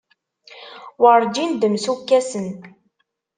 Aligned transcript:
Werǧin 1.01 1.51
d-msukkasen. 1.61 2.47